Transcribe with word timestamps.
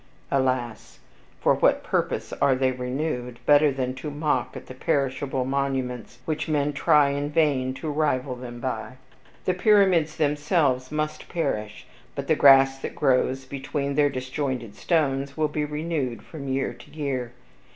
(Alas! 0.31 0.97
for 1.41 1.53
what 1.53 1.83
purpose 1.83 2.33
are 2.41 2.55
they 2.55 2.71
renewed, 2.71 3.37
better 3.45 3.71
than 3.71 3.93
to 3.93 4.09
mock 4.09 4.57
at 4.57 4.65
the 4.65 4.73
perishable 4.73 5.45
monuments 5.45 6.17
which 6.25 6.47
men 6.49 6.73
try 6.73 7.09
in 7.09 7.29
vain 7.29 7.71
to 7.71 7.87
rival 7.87 8.35
them 8.35 8.59
by.) 8.59 8.93
The 9.45 9.53
pyramids 9.53 10.15
themselves 10.15 10.91
must 10.91 11.29
perish, 11.29 11.85
but 12.15 12.25
the 12.25 12.33
grass 12.35 12.79
that 12.79 12.95
grows 12.95 13.45
between 13.45 13.93
their 13.93 14.09
disjointed 14.09 14.73
stones 14.75 15.37
will 15.37 15.47
be 15.49 15.65
renewed 15.65 16.23
from 16.23 16.47
year 16.47 16.73
to 16.73 16.89
year. 16.89 17.33